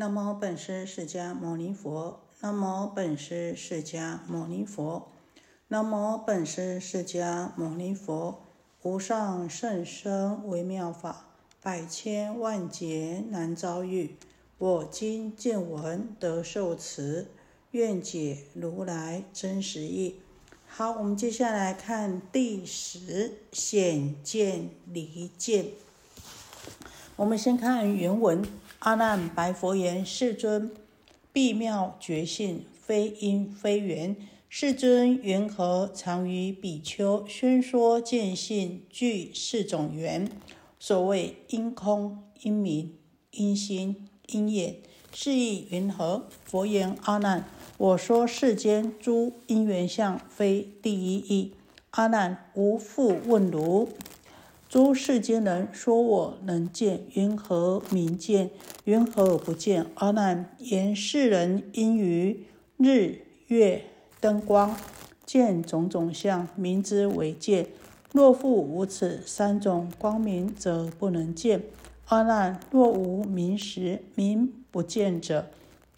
[0.00, 2.20] 南无本师释迦牟尼佛。
[2.40, 5.08] 南无本师释迦牟尼佛。
[5.68, 8.40] 南无本师释迦牟尼佛。
[8.80, 11.26] 无上甚深微妙法，
[11.62, 14.16] 百千万劫难遭遇。
[14.56, 17.26] 我今见闻得受持，
[17.72, 20.18] 愿解如来真实义。
[20.66, 25.66] 好，我们接下来看第十显见离见。
[27.16, 28.42] 我们先看原文：
[28.80, 30.70] 阿难白佛言：“世尊，
[31.34, 34.16] 必妙觉性，非因非缘。
[34.48, 40.30] 世尊缘何常于比丘宣说见性，具四种缘？
[40.78, 42.96] 所谓因空、因明、
[43.32, 44.76] 因心、因眼，
[45.12, 47.44] 是意云何？”佛言：“阿难，
[47.76, 51.52] 我说世间诸因缘相，非第一义。
[51.90, 53.90] 阿难，无复问如。”
[54.70, 58.50] 诸世间人说我能见，云何明见？
[58.84, 59.84] 云何不见？
[59.94, 63.82] 阿难言世人因于日月
[64.20, 64.76] 灯光
[65.26, 67.66] 见种种相，名之为见。
[68.12, 71.64] 若复无此三种光明，则不能见。
[72.06, 75.50] 阿难，若无明时，明不见者，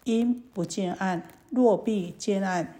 [0.03, 2.79] 因不见暗；若必见暗，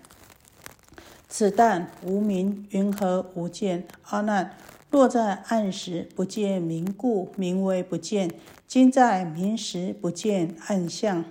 [1.29, 3.85] 此但无明，云何无见？
[4.05, 4.57] 阿难。
[4.93, 8.29] 若在暗时不见明故，名为不见；
[8.67, 11.25] 今在明时不见暗相，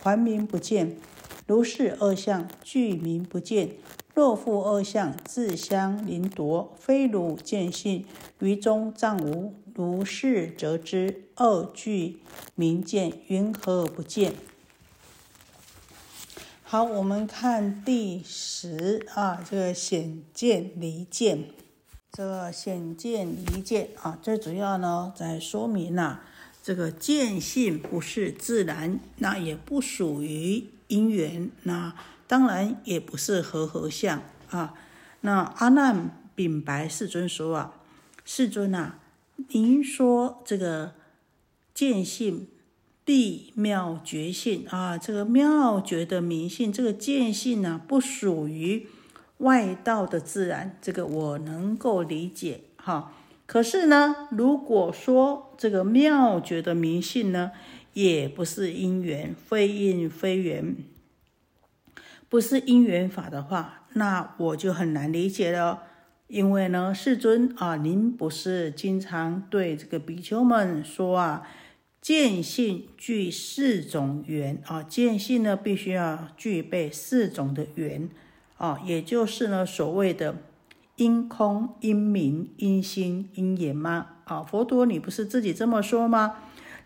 [0.00, 0.96] 还名不见。
[1.44, 3.70] 如是二相俱名不见。
[4.14, 8.04] 若复二相自相邻夺，非汝见性，
[8.38, 9.54] 于中暂无。
[9.74, 12.20] 如是则知二俱
[12.54, 14.34] 名见，云何不见？
[16.62, 21.46] 好，我们看第十啊，这个显见离见。
[22.12, 26.18] 这个显见离见啊，最主要呢，在说明呐，
[26.60, 31.94] 这个见性不是自然，那也不属于因缘，那
[32.26, 34.74] 当然也不是和合相啊。
[35.20, 37.74] 那阿难禀白世尊说啊，
[38.24, 38.94] 世尊呐，
[39.50, 40.94] 您说这个
[41.72, 42.48] 见性
[43.04, 48.88] 必妙觉性啊，这个妙觉的明性，这个见性呢，不属于。
[49.40, 53.12] 外道的自然，这个我能够理解哈。
[53.44, 57.50] 可是呢，如果说这个妙觉的迷信呢，
[57.92, 60.76] 也不是因缘，非因非缘，
[62.28, 65.82] 不是因缘法的话，那我就很难理解了。
[66.28, 71.48] 因为呢，世尊啊，您不是经常对这个比丘们说啊，
[72.00, 78.08] 见性具四种缘啊，见性呢必须要具备四种的缘。
[78.60, 80.36] 啊，也就是呢，所谓的
[80.96, 84.08] 因空、因明、因心、因眼吗？
[84.24, 86.36] 啊，佛陀，你不是自己这么说吗？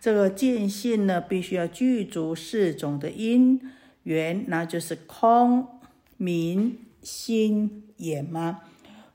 [0.01, 3.61] 这个见性呢，必须要具足四种的因
[4.05, 5.67] 缘，那就是空、
[6.17, 8.61] 明、心、眼吗？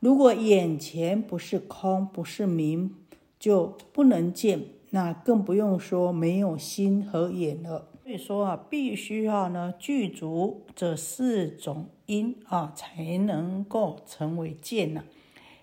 [0.02, 2.94] 如果眼前不是空，不是明，
[3.40, 7.88] 就不能见，那更不用说没有心和眼了。
[8.10, 15.04] 所以说啊，必须要呢具足这四种因啊，才能够成为见呢。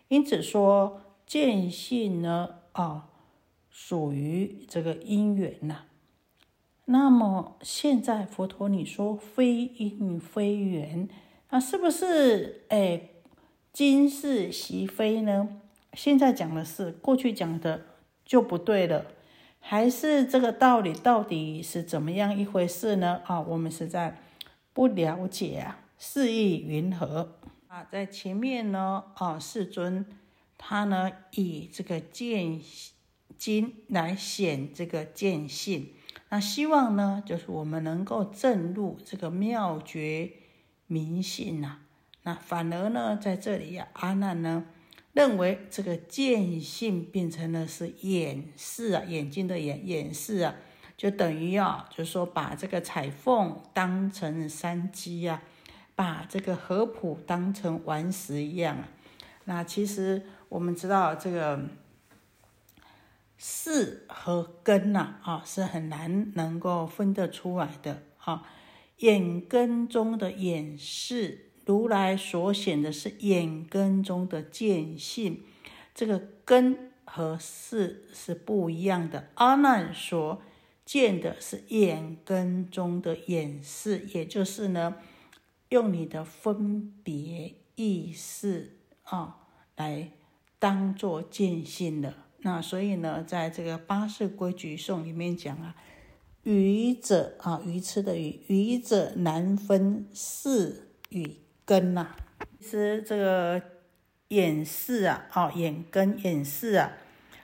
[0.07, 3.09] 因此说见性呢啊，
[3.69, 5.87] 属于这个因缘呐。
[6.85, 11.09] 那么现在佛陀你说非因非缘，
[11.51, 13.09] 那是不是哎
[13.73, 15.49] 今是习非呢？
[15.95, 17.83] 现在讲的是，过去讲的
[18.25, 19.05] 就不对了。
[19.69, 23.21] 还是这个道理到底是怎么样一回事呢？
[23.27, 24.17] 啊，我们实在
[24.73, 27.85] 不了解啊，是意云何啊？
[27.91, 30.07] 在前面呢，啊，世尊
[30.57, 32.61] 他呢以这个见
[33.37, 35.89] 经来显这个见性，
[36.29, 40.31] 那希望呢就是我们能够证入这个妙觉
[40.87, 41.79] 明性呐。
[42.23, 44.65] 那反而呢在这里呀，阿难呢。
[45.17, 50.55] 认为这个见性变成了是眼视啊，眼睛的眼眼视啊，
[50.95, 55.43] 就等于啊，就是说把这个彩凤当成山鸡啊，
[55.95, 58.89] 把这个合浦当成顽石一样啊。
[59.47, 61.67] 那其实我们知道这个
[63.39, 68.47] 是和根呐啊是很难能够分得出来的啊，
[68.99, 71.46] 眼根中的眼视。
[71.67, 75.43] 如来所显的是眼根中的见性，
[75.93, 79.31] 这个根和视是不一样的。
[79.35, 80.41] 阿难所
[80.85, 84.95] 见的是眼根中的眼视，也就是呢，
[85.71, 90.13] 用你的分别意识啊来
[90.61, 92.15] 当做见性的。
[92.43, 95.75] 那所以呢，在这个八世规矩颂里面讲啊，
[96.45, 102.15] 愚者啊，愚痴的愚，愚者难分是与根呐。
[102.59, 103.61] 其实这个
[104.29, 106.93] 眼视啊，哦，眼根眼视啊，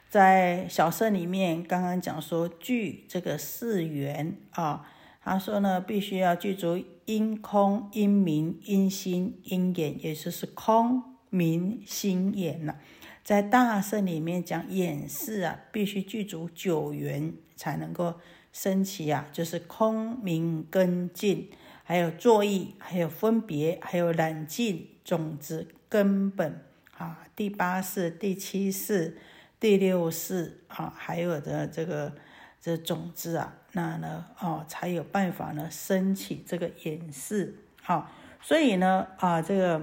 [0.09, 4.89] 在小圣里面刚刚讲说具这个四缘啊，
[5.21, 12.77] 他说呢，必须要具足因空、因明、因心、因眼，也就是空明心眼呐。
[13.23, 18.15] 在大圣里面讲眼视啊，必须具足九缘才能够。
[18.55, 21.49] 升起啊，就是空明根净，
[21.85, 26.61] 还有作意，还有分别，还有冷静种子根本
[26.97, 27.27] 啊。
[27.35, 29.17] 第八世、第七世、
[29.59, 32.13] 第六世啊，还有的这个
[32.61, 39.83] 这种子啊，那呢哦，才有办法呢升起这个眼视好，所以呢啊，这个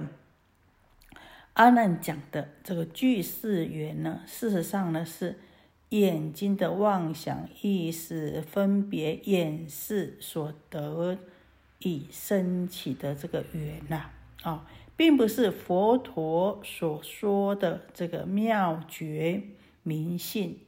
[1.52, 5.38] 阿难讲的这个具视缘呢，事实上呢是。
[5.90, 11.18] 眼睛的妄想意识分别眼视所得
[11.80, 14.06] 以升起的这个缘呐，
[14.42, 14.66] 啊，
[14.96, 19.42] 并不是佛陀所说的这个妙觉
[19.82, 20.58] 明性。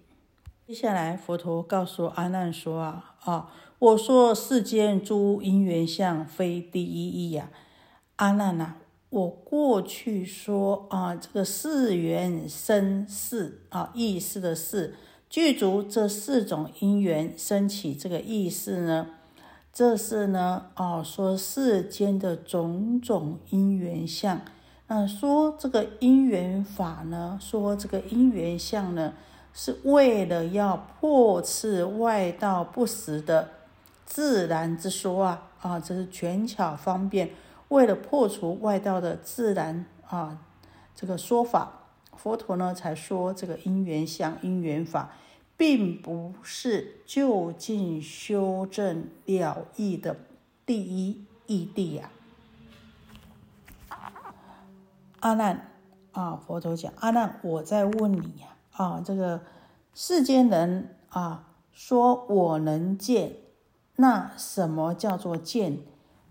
[0.67, 7.50] 接下来，佛陀告诉阿难说啊，啊，我说世间诸因缘相非第一义呀，
[8.17, 8.76] 阿难呐，
[9.11, 14.94] 我过去说啊，这个四缘生事啊，意识的事。
[15.29, 19.09] 具足这四种因缘升起这个意识呢，
[19.73, 24.39] 这是呢，哦，说世间的种种因缘相。
[24.87, 29.15] 那说这个因缘法呢，说这个因缘相呢，
[29.55, 33.49] 是为了要破斥外道不实的
[34.05, 37.31] 自然之说啊，啊，这是权巧方便，
[37.69, 40.39] 为了破除外道的自然啊
[40.95, 41.73] 这个说法，
[42.15, 45.13] 佛陀呢才说这个因缘相、因缘法。
[45.56, 50.16] 并不是就近修正了义的
[50.66, 52.10] 第一义谛呀，
[55.20, 55.70] 阿难
[56.12, 59.43] 啊，佛陀讲阿难，我在问你呀啊，这个
[59.94, 63.37] 世间人啊，说我能见，
[63.96, 65.78] 那什么叫做见？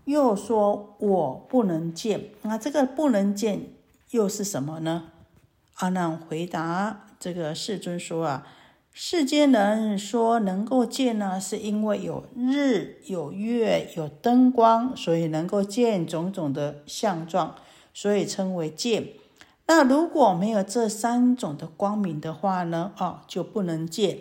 [0.04, 3.68] 又说我不能见，那这个不能见
[4.10, 5.12] 又是什么呢？
[5.76, 8.46] 阿难回答这个世尊说啊。
[8.94, 17.54] 世间人说能够见呢，是因为有日、有月、有灯光，所以能够见种种的相状，
[17.94, 19.08] 所以称为见。
[19.66, 22.92] 那如果没有这三种的光明的话呢？
[22.98, 24.18] 哦，就不能见。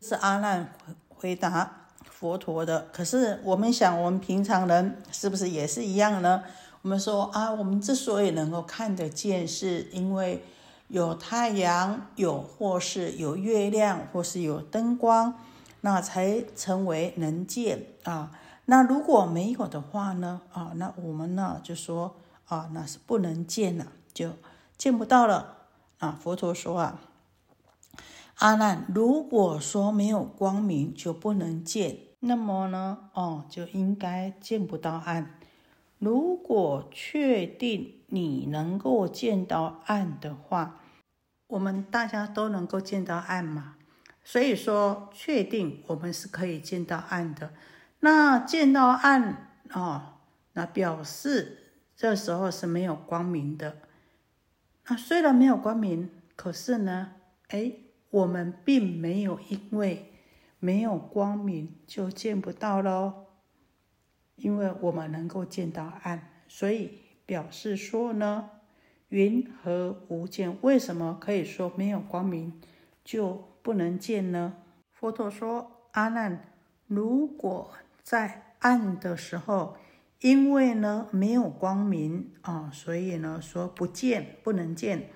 [0.00, 0.72] 是阿难
[1.08, 2.88] 回答佛陀的。
[2.92, 6.42] 可是我们想，我们平常人是不是也是一样呢？
[6.82, 10.42] 我们说啊，我们之所以能够看得见，是因为。
[10.88, 15.34] 有太阳，有或是有月亮，或是有灯光，
[15.82, 18.32] 那才成为能见啊。
[18.64, 20.42] 那如果没有的话呢？
[20.52, 24.32] 啊，那我们呢就说啊，那是不能见了，就
[24.76, 25.56] 见不到了
[25.98, 26.18] 啊。
[26.20, 27.00] 佛陀说啊，
[28.36, 35.38] 阿难，如果说没有光明就不能见，那么呢，哦，就应该见不到暗。
[35.98, 40.80] 如果确定你能够见到暗的话，
[41.46, 43.76] 我们大家都能够见到暗嘛？
[44.24, 47.54] 所以说，确定我们是可以见到暗的。
[48.00, 50.18] 那见到暗哦，
[50.52, 53.78] 那表示这时候是没有光明的。
[54.86, 57.12] 那虽然没有光明，可是呢，
[57.48, 57.72] 哎，
[58.10, 60.12] 我们并没有因为
[60.58, 63.26] 没有光明就见不到喽。
[64.36, 68.48] 因为我们能够见到暗，所以表示说呢，
[69.10, 70.56] 云和无见？
[70.62, 72.58] 为什么可以说没有光明
[73.04, 74.54] 就不能见呢？
[74.90, 76.54] 佛陀说：“阿难，
[76.86, 77.70] 如果
[78.02, 79.76] 在暗的时候，
[80.20, 85.10] 因为呢没有光明啊，所以呢说不见不能见。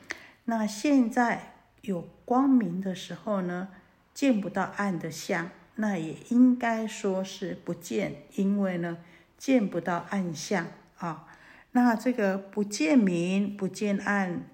[0.44, 3.70] 那现在有光明的时候呢，
[4.12, 8.98] 见不到暗的相，那也应该说是不见，因为呢。”
[9.38, 11.26] 见不到暗相啊，
[11.72, 14.44] 那这个不见明不见暗，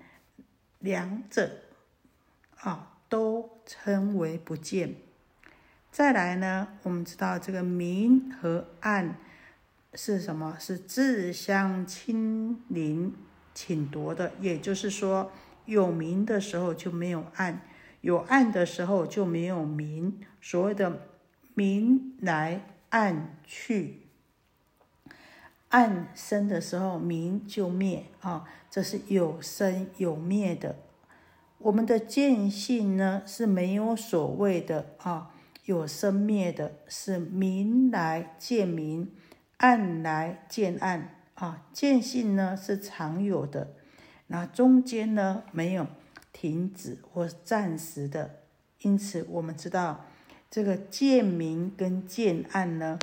[0.79, 1.51] 两者
[2.57, 4.95] 啊都称为不见。
[5.91, 9.17] 再来呢，我们知道这个明和暗
[9.95, 10.57] 是什么？
[10.61, 13.13] 是自相亲邻
[13.53, 15.33] 侵夺的，也就是说，
[15.65, 17.63] 有明的时候就没有暗，
[18.03, 20.21] 有暗的时候就没有明。
[20.41, 21.09] 所谓的
[21.55, 24.08] 明来暗去。
[25.69, 30.77] 暗生的时候，明就灭啊，这是有生有灭的。
[31.59, 35.31] 我们的见性呢是没有所谓的啊，
[35.65, 39.11] 有生灭的，是明来见明，
[39.59, 41.67] 暗来见暗啊。
[41.73, 43.75] 见性呢是常有的，
[44.29, 45.87] 那中间呢没有
[46.33, 48.37] 停止或暂时的，
[48.83, 50.07] 因此我们知道
[50.51, 52.99] 这个见明跟见暗呢，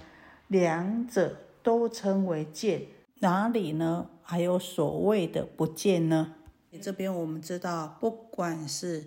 [0.48, 2.84] 两者都称为见，
[3.22, 6.36] 哪里呢还有所谓的不见呢？
[6.80, 9.06] 这边我们知道，不管是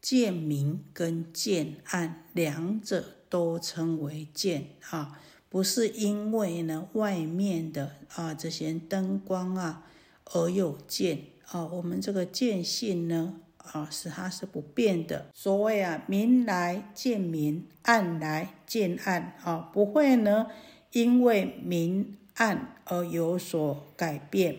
[0.00, 5.20] 见明跟见暗，两者都称为见啊，
[5.50, 9.84] 不是因为呢外面的啊这些灯光啊
[10.32, 11.66] 而有见啊。
[11.66, 15.26] 我们这个见性呢啊是它是不变的。
[15.34, 20.46] 所谓啊明来见明，暗来见暗啊，不会呢
[20.92, 24.56] 因为明暗而有所改变。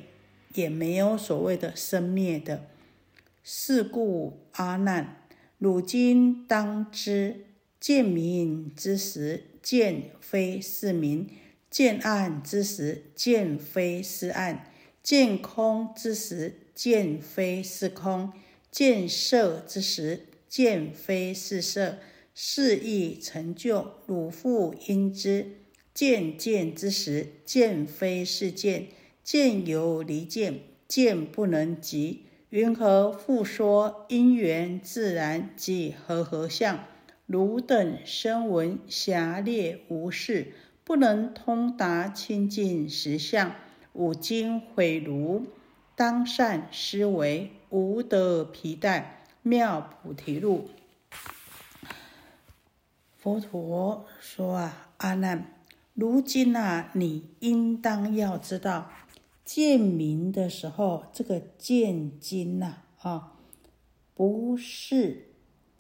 [0.53, 2.67] 也没有所谓的生灭的，
[3.43, 5.25] 是故阿难，
[5.57, 7.45] 汝今当知：
[7.79, 11.25] 见明之时，见非是明；
[11.71, 14.57] 见暗之时，见非是暗；
[15.01, 18.31] 见空之时，见非是空；
[18.69, 21.97] 见色之时，见非是色。
[22.35, 25.62] 是亦成就，汝复应知：
[25.93, 28.88] 见见之时，见非是见。
[29.23, 32.25] 见由离见，见不能及。
[32.50, 36.83] 云何复说因缘自然即和合相？
[37.25, 43.55] 汝等声闻狭劣无事，不能通达清净实相。
[43.93, 45.45] 吾今悔汝，
[45.95, 49.25] 当善思维，无得皮带。
[49.41, 50.69] 妙菩提路。
[53.17, 55.45] 佛陀说啊，阿难，
[55.93, 58.89] 如今啊，你应当要知道。
[59.45, 63.33] 见明的时候，这个见金呐，啊，
[64.15, 65.27] 不是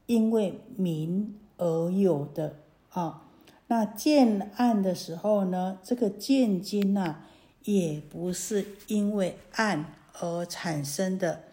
[0.05, 2.57] 因为明而有的
[2.89, 3.29] 啊。
[3.67, 7.21] 那见暗的时候呢，这个见金呐，
[7.63, 11.45] 也不是因为暗而产生的。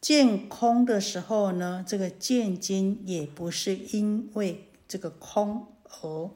[0.00, 6.30] 见空的时候呢，这个见金也不是因为这个空而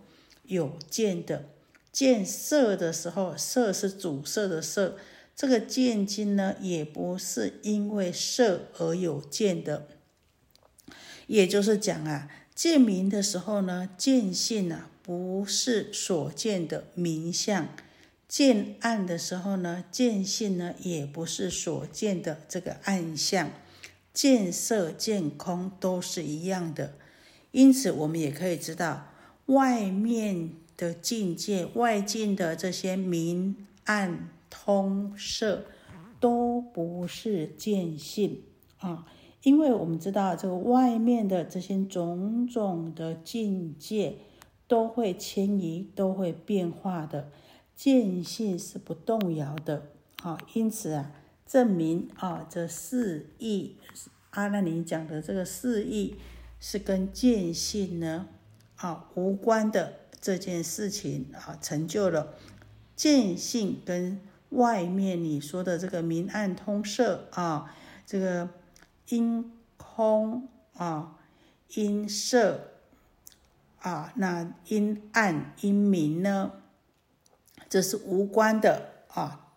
[0.45, 1.47] 有见的。
[1.93, 4.97] 见色的时候，色是主色的色。
[5.37, 9.89] 这个见经呢，也不是因为色而有见的，
[11.27, 17.69] 也就是讲啊，见明的时候呢，见性啊不是所见的明相；
[18.29, 23.51] 见暗的时候呢，见性呢也不是所见的这个暗相。
[24.13, 26.95] 见色见空都是一样的，
[27.53, 29.11] 因此我们也可以知道，
[29.47, 30.51] 外面
[30.83, 34.29] 的境界、外境的这些明暗。
[34.55, 35.65] 通色
[36.21, 38.43] 都不是见性
[38.81, 39.07] 啊，
[39.43, 44.19] 因为我们知道这个外面的这些种种的境界
[44.69, 47.31] 都会迁移，都会变化的，
[47.75, 49.87] 见性是不动摇的
[50.23, 50.39] 啊。
[50.53, 51.13] 因此啊，
[51.47, 53.77] 证明啊，这四义
[54.33, 56.17] 阿难尼讲的这个四义
[56.61, 58.29] 是跟见性呢
[58.77, 62.33] 啊无关的这件事情啊，成就了
[62.97, 64.19] 见性跟。
[64.53, 67.75] 外面你说的这个明暗通色啊，
[68.05, 68.51] 这个
[69.09, 71.19] 阴空啊，
[71.69, 72.73] 阴色
[73.79, 76.53] 啊，那阴暗阴明呢，
[77.71, 79.55] 这是无关的啊，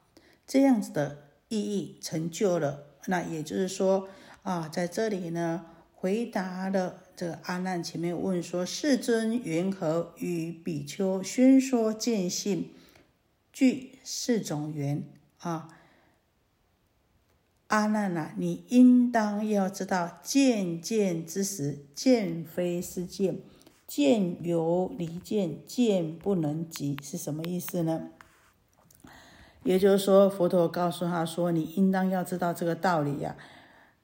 [0.47, 2.85] 这样子的意义成就了。
[3.07, 4.07] 那也就是说
[4.43, 5.65] 啊，在这里呢，
[5.95, 12.71] 回答了这个阿难前面问说：世尊缘何与比丘宣说见性？
[13.51, 15.03] 具四种缘
[15.39, 15.69] 啊，
[17.67, 23.39] 阿难呐，你应当要知道，见见之时，见非是见，
[23.87, 28.09] 见由离见，见不能及，是什么意思呢？
[29.63, 33.37] 也就是说，佛陀告诉他说，你应当要知道这个道理呀。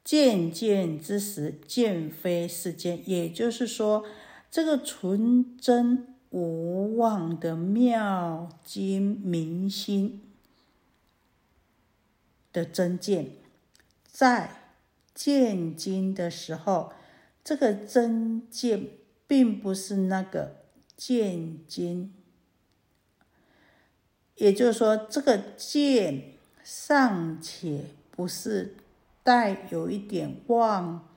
[0.04, 4.04] 见见之时，见非是见，也就是说，
[4.50, 6.08] 这个纯真。
[6.34, 10.22] 无望的妙经明心
[12.54, 13.32] 的真见，
[14.10, 14.72] 在
[15.14, 16.94] 见经的时候，
[17.44, 18.88] 这个真见
[19.26, 20.62] 并不是那个
[20.96, 22.14] 见经，
[24.36, 26.32] 也就是说，这个见
[26.64, 28.74] 尚且不是
[29.22, 31.08] 带有一点妄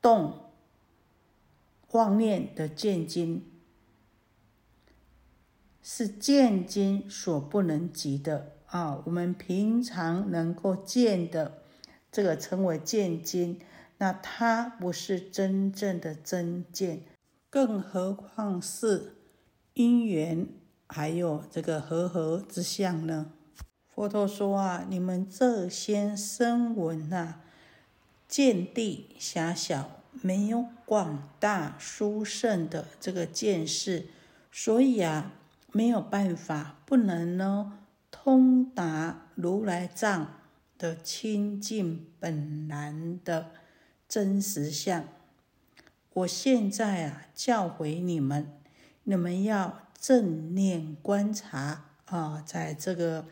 [0.00, 0.50] 动、
[1.92, 3.46] 妄念的见经。
[5.82, 9.02] 是见经所不能及的啊！
[9.06, 11.62] 我们平常能够见的，
[12.12, 13.58] 这个称为见经，
[13.98, 17.02] 那它不是真正的真见。
[17.48, 19.16] 更何况是
[19.72, 20.46] 因缘，
[20.86, 23.32] 还有这个和合之相呢？
[23.94, 27.40] 佛陀说啊，你们这些声闻啊，
[28.28, 29.90] 见地狭小，
[30.22, 34.06] 没有广大殊胜的这个见识，
[34.50, 35.32] 所以啊，
[35.72, 37.78] 没有办法，不能呢
[38.10, 40.38] 通达如来藏
[40.78, 43.50] 的清净本然的
[44.08, 45.04] 真实相。
[46.12, 48.50] 我现在啊，教诲你们，
[49.04, 53.26] 你们要正念观察啊，在这个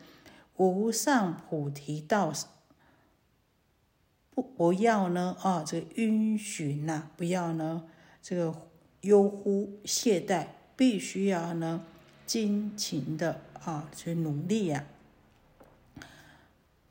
[0.59, 2.33] 无上菩提道，
[4.31, 7.85] 不不要呢啊，这个晕眩呐，不要呢
[8.21, 8.67] 这个
[8.99, 11.85] 悠忽懈怠，必须要呢
[12.25, 14.85] 精勤的啊去努力呀。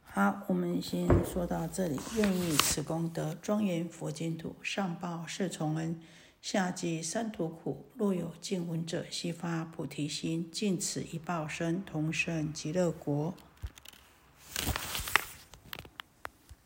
[0.02, 2.00] 好，我们先说到这里。
[2.16, 6.00] 愿以此功德庄严佛净土，上报四重恩，
[6.40, 7.84] 下济三途苦。
[7.96, 13.34] 若有见闻者，悉发菩提心，尽此一报身，同生极乐国。